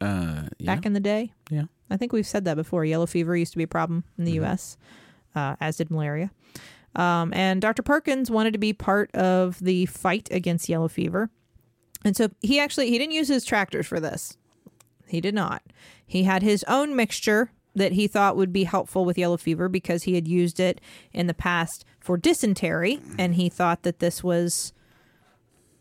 [0.00, 1.32] Uh, yeah, Back in the day?
[1.50, 1.64] yeah.
[1.90, 2.84] I think we've said that before.
[2.84, 4.76] Yellow fever used to be a problem in the U.S.,
[5.34, 6.30] uh, as did malaria.
[6.96, 7.82] Um, and Dr.
[7.82, 11.30] Perkins wanted to be part of the fight against yellow fever.
[12.04, 14.36] And so he actually he didn't use his tractors for this.
[15.08, 15.62] He did not.
[16.06, 20.04] He had his own mixture that he thought would be helpful with yellow fever because
[20.04, 20.80] he had used it
[21.12, 24.72] in the past for dysentery and he thought that this was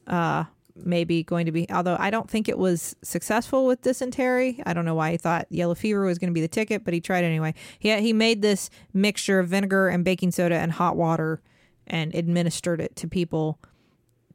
[0.08, 4.62] uh maybe going to be although I don't think it was successful with dysentery.
[4.66, 6.94] I don't know why he thought yellow fever was going to be the ticket, but
[6.94, 7.54] he tried anyway.
[7.80, 11.42] He he made this mixture of vinegar and baking soda and hot water
[11.86, 13.60] and administered it to people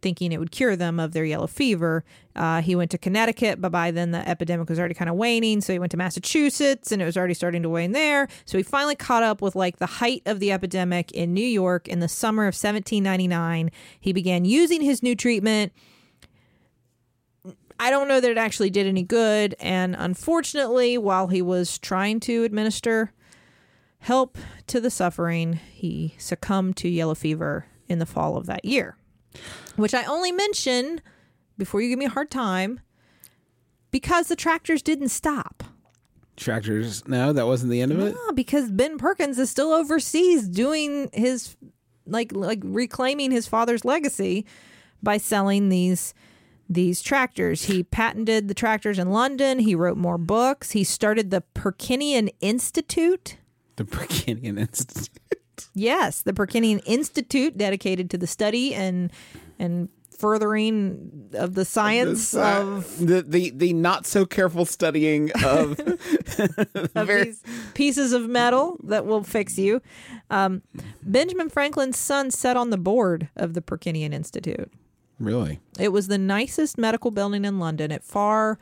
[0.01, 2.05] thinking it would cure them of their yellow fever.
[2.37, 5.61] Uh, he went to Connecticut, but by then the epidemic was already kind of waning.
[5.61, 8.29] So he went to Massachusetts and it was already starting to wane there.
[8.45, 11.89] So he finally caught up with like the height of the epidemic in New York
[11.89, 13.71] in the summer of 1799.
[14.01, 15.73] He began using his new treatment.
[17.81, 19.55] I don't know that it actually did any good.
[19.61, 23.13] And unfortunately, while he was trying to administer
[24.01, 24.39] help
[24.69, 28.97] to the suffering, he succumbed to yellow fever in the fall of that year
[29.77, 31.01] which I only mention
[31.57, 32.81] before you give me a hard time
[33.91, 35.65] because the tractors didn't stop.
[36.37, 37.07] Tractors.
[37.09, 38.15] No, that wasn't the end of it.
[38.17, 41.57] Ah, because Ben Perkins is still overseas doing his
[42.07, 44.47] like like reclaiming his father's legacy
[45.03, 46.15] by selling these
[46.69, 47.65] these tractors.
[47.65, 49.59] He patented the tractors in London.
[49.59, 50.73] He wrote more books.
[50.73, 53.37] He started the Perkinian Institute.
[53.77, 55.11] The Perkinian Institute.
[55.75, 59.11] Yes, the Perkinian Institute dedicated to the study and
[59.59, 65.79] and furthering of the science of, the the the not so careful studying of
[66.95, 67.11] of
[67.75, 69.81] pieces of metal that will fix you.
[70.31, 70.63] Um,
[71.03, 74.71] Benjamin Franklin's son sat on the board of the Perkinian Institute.
[75.19, 77.91] Really It was the nicest medical building in London.
[77.91, 78.59] It far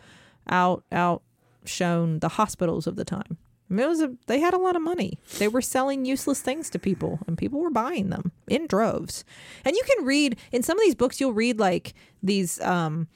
[0.49, 3.38] out outshone the hospitals of the time.
[3.69, 5.19] I mean, it was a, they had a lot of money.
[5.38, 9.25] They were selling useless things to people, and people were buying them in droves.
[9.64, 13.09] And you can read in some of these books, you'll read like these um,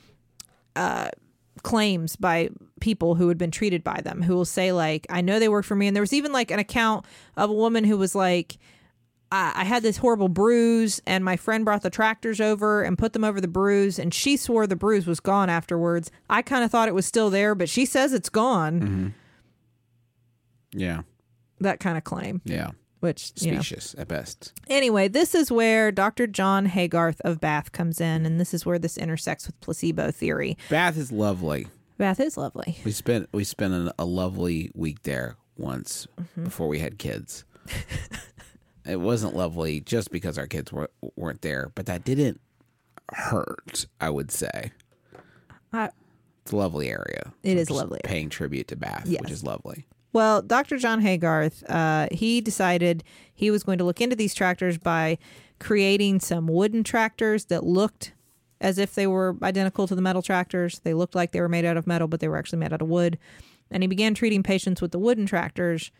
[0.74, 1.10] uh,
[1.62, 2.50] claims by
[2.80, 5.68] people who had been treated by them, who will say like, "I know they worked
[5.68, 7.04] for me." And there was even like an account
[7.36, 8.58] of a woman who was like,
[9.32, 13.12] I I had this horrible bruise, and my friend brought the tractors over and put
[13.12, 16.10] them over the bruise, and she swore the bruise was gone afterwards.
[16.28, 19.14] I kind of thought it was still there, but she says it's gone.
[20.72, 21.02] yeah
[21.60, 23.56] That kind of claim, yeah which you know.
[23.56, 24.52] specious at best.
[24.68, 26.26] Anyway, this is where Dr.
[26.26, 30.58] John Haygarth of Bath comes in, and this is where this intersects with placebo theory.
[30.68, 31.68] Bath is lovely.
[31.96, 32.76] Bath is lovely.
[32.84, 36.44] We spent we spent an, a lovely week there once Mm-hmm.
[36.44, 37.44] before we had kids.
[38.90, 42.40] it wasn't lovely just because our kids were, weren't there, but that didn't
[43.12, 43.86] hurt.
[44.00, 44.72] I would say
[45.72, 45.90] I,
[46.42, 47.32] it's a lovely area.
[47.42, 48.00] It is lovely.
[48.04, 49.20] Paying tribute to Bath, Yes.
[49.22, 49.86] which is lovely.
[50.12, 50.76] Well, Dr.
[50.78, 55.18] John Haygarth, uh, he decided he was going to look into these tractors by
[55.60, 58.12] creating some wooden tractors that looked
[58.60, 60.80] as if they were identical to the metal tractors.
[60.80, 62.82] They looked like they were made out of metal, but they were actually made out
[62.82, 63.18] of wood.
[63.70, 65.92] And he began treating patients with the wooden tractors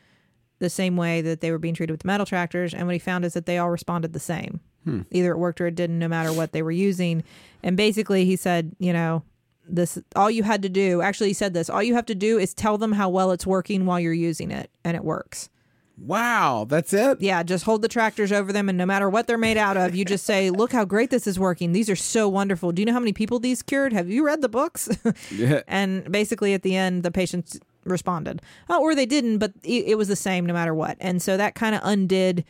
[0.61, 2.73] the same way that they were being treated with the metal tractors.
[2.73, 4.61] And what he found is that they all responded the same.
[4.85, 5.01] Hmm.
[5.11, 7.23] Either it worked or it didn't, no matter what they were using.
[7.63, 9.25] And basically, he said, you know,
[9.69, 12.39] this all you had to do actually he said this all you have to do
[12.39, 15.49] is tell them how well it's working while you're using it and it works
[15.97, 17.21] Wow, that's it.
[17.21, 19.95] yeah just hold the tractors over them and no matter what they're made out of
[19.95, 22.87] you just say look how great this is working these are so wonderful do you
[22.87, 24.89] know how many people these cured have you read the books
[25.31, 25.61] Yeah.
[25.69, 29.95] and basically at the end the patients responded oh, or they didn't but it, it
[29.99, 32.45] was the same no matter what and so that kind of undid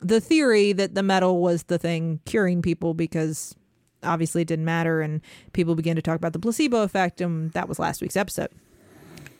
[0.00, 3.54] the theory that the metal was the thing curing people because
[4.02, 5.20] obviously it didn't matter and
[5.52, 8.48] people began to talk about the placebo effect and that was last week's episode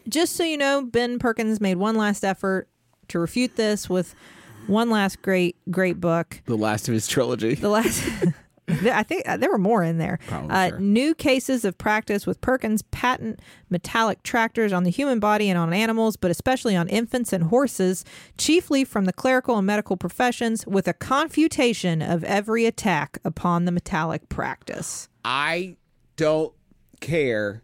[0.08, 2.68] just so you know, Ben Perkins made one last effort
[3.08, 4.14] to refute this with
[4.66, 6.40] one last great, great book.
[6.46, 7.54] The last of his trilogy.
[7.54, 8.04] The last,
[8.72, 10.18] I think uh, there were more in there.
[10.30, 10.78] Uh, sure.
[10.78, 15.72] New cases of practice with Perkins' patent metallic tractors on the human body and on
[15.72, 18.04] animals, but especially on infants and horses,
[18.38, 23.72] chiefly from the clerical and medical professions, with a confutation of every attack upon the
[23.72, 25.08] metallic practice.
[25.24, 25.76] I
[26.16, 26.52] don't
[27.00, 27.62] care.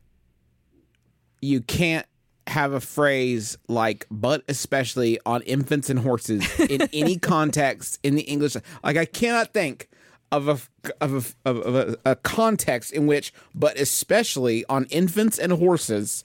[1.40, 2.06] You can't
[2.48, 8.22] have a phrase like but especially on infants and horses in any context in the
[8.22, 9.87] English like I cannot think
[10.30, 10.58] of a
[11.00, 16.22] of a, of a, a context in which but especially on infants and horses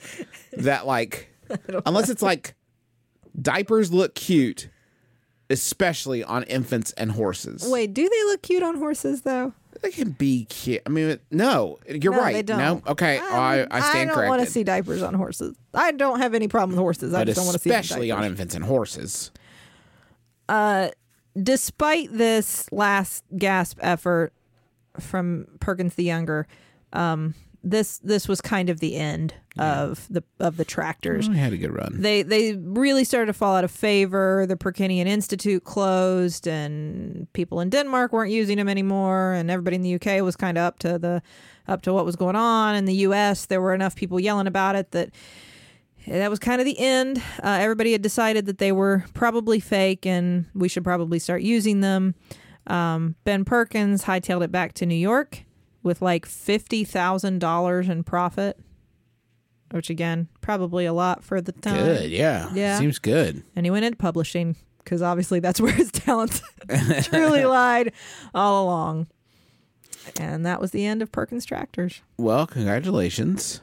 [0.54, 1.30] that like
[1.86, 2.56] unless it's like
[3.41, 4.70] diapers look cute
[5.49, 9.54] especially on infants and horses Wait, do they look cute on horses though?
[9.82, 10.82] they can be cute.
[10.86, 12.34] I mean, no, you're No, right.
[12.34, 12.58] They don't.
[12.58, 15.56] No, okay, I, I stand don't want to see diapers on horses.
[15.74, 17.14] I don't have any problem with horses.
[17.14, 19.32] I but just don't want to see especially on infants and horses.
[20.47, 20.89] Uh,
[21.41, 24.34] Despite this last gasp effort
[24.99, 26.47] from Perkins the Younger,
[26.91, 31.29] um, this this was kind of the end of the of the tractors.
[31.29, 32.01] I had a good run.
[32.01, 34.45] They they really started to fall out of favor.
[34.45, 39.31] The Perkinian Institute closed, and people in Denmark weren't using them anymore.
[39.31, 41.21] And everybody in the UK was kind of up to the
[41.67, 42.75] up to what was going on.
[42.75, 45.11] In the US, there were enough people yelling about it that
[46.08, 47.18] that was kind of the end.
[47.43, 51.82] Uh, everybody had decided that they were probably fake, and we should probably start using
[51.82, 52.16] them.
[52.68, 55.43] Um, ben Perkins hightailed it back to New York
[55.82, 58.58] with like fifty thousand dollars in profit,
[59.72, 61.76] which again probably a lot for the time.
[61.86, 62.80] Good, yeah, Yeah.
[62.80, 63.43] seems good.
[63.56, 66.41] And he went into publishing because obviously that's where his talent
[67.04, 67.91] truly lied
[68.34, 69.08] all along.
[70.20, 72.01] And that was the end of Perkins Tractors.
[72.18, 73.62] Well, congratulations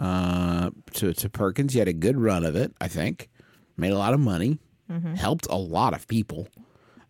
[0.00, 1.72] uh, to to Perkins.
[1.72, 2.72] He had a good run of it.
[2.80, 3.28] I think
[3.76, 4.58] made a lot of money,
[4.90, 5.14] Mm-hmm.
[5.16, 6.48] helped a lot of people,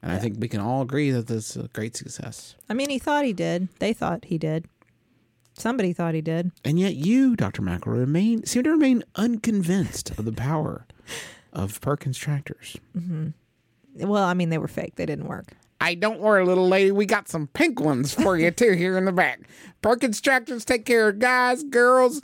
[0.03, 2.57] and I think we can all agree that this is a great success.
[2.69, 3.69] I mean, he thought he did.
[3.79, 4.67] They thought he did.
[5.57, 6.51] Somebody thought he did.
[6.65, 10.87] And yet, you, Doctor McElroy, remain seem to remain unconvinced of the power
[11.53, 12.77] of Perkins tractors.
[13.97, 14.97] Well, I mean, they were fake.
[14.97, 15.47] They didn't work.
[15.81, 16.91] I don't worry, little lady.
[16.91, 19.41] We got some pink ones for you too here in the back.
[19.83, 22.23] Perkins tractors take care of guys, girls.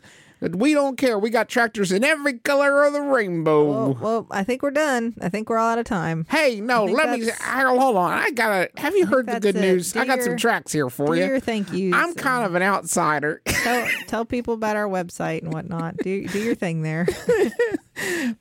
[0.52, 1.18] We don't care.
[1.18, 3.64] We got tractors in every color of the rainbow.
[3.64, 5.14] Well, well, I think we're done.
[5.20, 6.26] I think we're all out of time.
[6.28, 7.28] hey, no, let me.
[7.40, 8.12] hold on.
[8.12, 8.70] I gotta.
[8.76, 9.60] Have you heard the good it.
[9.60, 9.92] news?
[9.92, 11.40] Do I got some tracks here for you.
[11.40, 11.94] thank yous.
[11.94, 13.40] I'm kind of an outsider.
[13.46, 15.96] tell, tell people about our website and whatnot.
[15.98, 17.06] Do do your thing there.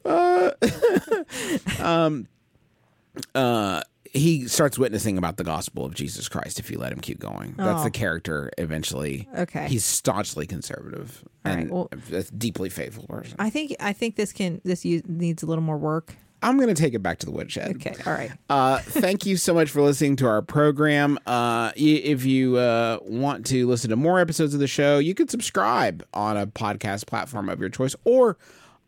[1.79, 2.27] Um
[3.35, 3.81] uh,
[4.13, 7.55] he starts witnessing about the gospel of Jesus Christ if you let him keep going.
[7.57, 7.83] That's Oh.
[7.85, 9.27] the character eventually.
[9.35, 9.67] Okay.
[9.67, 13.35] He's staunchly conservative All right, and well- a deeply faithful person.
[13.39, 16.15] I think I think this can this needs a little more work.
[16.43, 17.77] I'm going to take it back to the woodshed.
[17.77, 17.95] Okay.
[18.05, 18.31] All right.
[18.49, 21.17] Uh, thank you so much for listening to our program.
[21.25, 25.29] Uh, if you uh, want to listen to more episodes of the show, you can
[25.29, 28.37] subscribe on a podcast platform of your choice or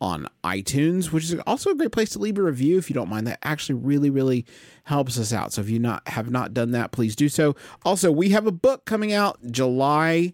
[0.01, 3.09] on iTunes, which is also a great place to leave a review if you don't
[3.09, 3.27] mind.
[3.27, 4.45] That actually really, really
[4.83, 5.53] helps us out.
[5.53, 7.55] So if you not have not done that, please do so.
[7.83, 10.33] Also, we have a book coming out July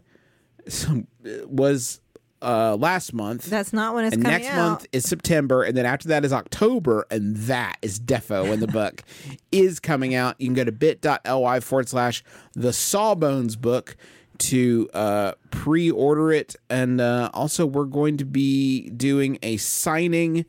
[0.68, 1.04] so,
[1.46, 2.02] was
[2.42, 3.46] uh, last month.
[3.46, 4.56] That's not when it's and next out.
[4.56, 8.68] month is September, and then after that is October, and that is defo when the
[8.68, 9.04] book
[9.52, 10.40] is coming out.
[10.40, 13.96] You can go to bit.ly forward slash the Sawbones book
[14.42, 16.56] to uh, pre order it.
[16.70, 20.46] And uh, also, we're going to be doing a signing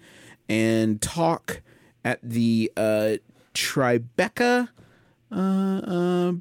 [0.48, 1.62] and talk
[2.04, 3.16] at the uh,
[3.54, 4.68] Tribeca
[5.30, 6.32] uh, uh,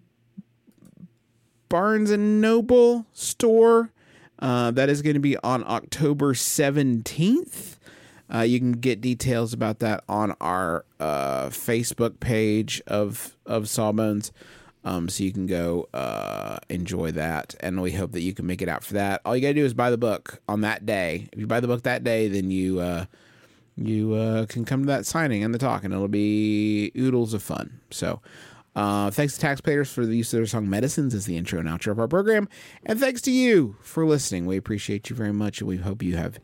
[1.70, 3.92] Barnes and Noble store.
[4.40, 7.78] Uh, that is going to be on October 17th.
[8.34, 14.32] Uh, you can get details about that on our uh, Facebook page of of Sawbones.
[14.84, 18.62] Um, so you can go uh, enjoy that, and we hope that you can make
[18.62, 19.22] it out for that.
[19.26, 21.30] All you gotta do is buy the book on that day.
[21.32, 23.06] If you buy the book that day, then you uh,
[23.76, 27.44] you uh, can come to that signing and the talk, and it'll be oodles of
[27.44, 27.80] fun.
[27.92, 28.22] So,
[28.76, 31.70] uh, thanks to taxpayers for the use of their song "Medicines" as the intro and
[31.70, 32.50] outro of our program,
[32.84, 34.48] and thanks to you for listening.
[34.48, 36.40] We appreciate you very much, and we hope you have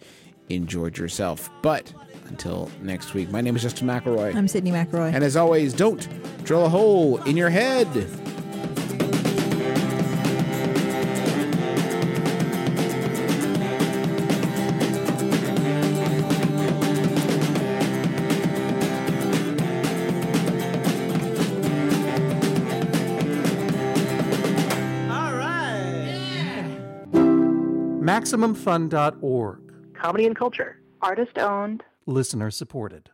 [0.49, 1.49] enjoyed yourself.
[1.61, 1.91] But
[2.30, 5.13] until next week, my name is Justin McElroy, I'm Sydnee McElroy.
[5.13, 6.07] and as always, don't
[6.43, 7.88] drill a hole in your head.
[25.09, 27.11] All right.
[28.01, 29.59] MaximumFun.org.
[29.95, 30.80] comedy and culture.
[31.01, 31.84] Artist owned.
[32.10, 33.10] Listener supported.